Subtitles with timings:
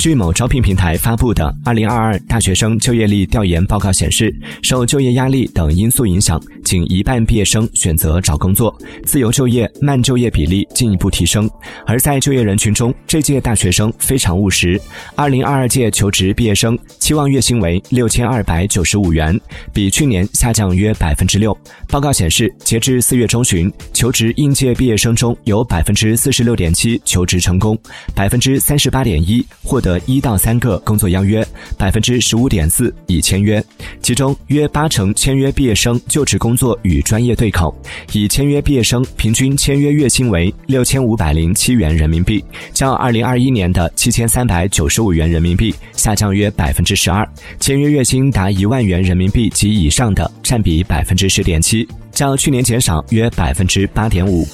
[0.00, 8.72] 据某招聘平台发布的《二零二二大学生就业力调研报告》显示，受就业压力等因素影响，仅一半毕业生选择找工作，
[9.04, 11.50] 自由就业、慢就业比例进一步提升。
[11.84, 14.80] 而在就业人群中，这届大学生非常务实。
[15.16, 19.38] 二零二二届求职毕业生期望月薪为六千二百九十五元，
[19.74, 21.54] 比去年下降约百分之六。
[21.88, 27.76] 报告显示，截至四月中旬，求职应届毕业生中有百分之四十六点七求职成功，
[28.14, 29.90] 百分之三十八点一获得。
[29.90, 31.44] 得一到三个工作邀约，
[31.76, 33.60] 百分之十五点四已签约，
[34.00, 37.74] 其中约八成签约毕业生就职工作与专业对口，
[38.12, 47.26] 已签约毕业生平均签约月薪为六千五百零七元人民币，较二零二一年的七千三百九十五元人民币下降约百分之十二，
[47.60, 54.46] 签约月薪达一万元人民币及以上的占比百分之十点七，较去年减少约百分之八点五。